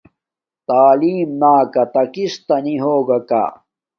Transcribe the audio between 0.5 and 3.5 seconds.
تعیلم نکاتہ کستہ نی ہوگاکا۔